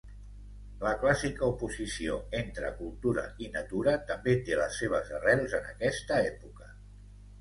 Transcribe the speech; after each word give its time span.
La 0.83 0.93
clàssica 1.01 1.49
oposició 1.49 2.15
entre 2.39 2.71
cultura 2.79 3.27
i 3.45 3.51
natura 3.59 3.95
també 4.13 4.35
té 4.49 4.59
les 4.63 4.81
seves 4.85 5.13
arrels 5.19 5.55
en 5.61 5.69
aquesta 5.75 6.23
època. 6.35 6.73